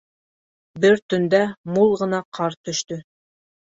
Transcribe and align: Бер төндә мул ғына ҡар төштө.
Бер 0.85 0.97
төндә 1.13 1.41
мул 1.75 1.93
ғына 2.03 2.23
ҡар 2.39 2.59
төштө. 2.67 2.99